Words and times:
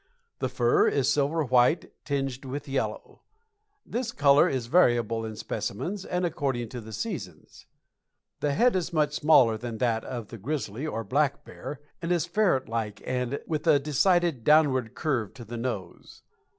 The 0.39 0.49
fur 0.49 0.87
is 0.87 1.13
silver 1.13 1.43
white 1.43 1.93
tinged 2.05 2.43
with 2.43 2.67
yellow. 2.67 3.21
This 3.85 4.11
color 4.11 4.49
is 4.49 4.65
variable 4.65 5.23
in 5.23 5.35
specimens, 5.35 6.05
and 6.05 6.25
according 6.25 6.69
to 6.69 6.81
the 6.81 6.91
seasons. 6.91 7.67
The 8.39 8.53
head 8.53 8.75
is 8.75 8.91
much 8.91 9.13
smaller 9.13 9.59
than 9.59 9.77
that 9.77 10.03
of 10.03 10.29
the 10.29 10.39
grizzly 10.39 10.87
or 10.87 11.03
black 11.03 11.45
bear, 11.45 11.81
and 12.01 12.11
is 12.11 12.25
ferret 12.25 12.67
like, 12.67 13.03
with 13.45 13.67
a 13.67 13.77
decided 13.77 14.43
downward 14.43 14.95
curve 14.95 15.35
to 15.35 15.45
the 15.45 15.57
nose. 15.57 16.23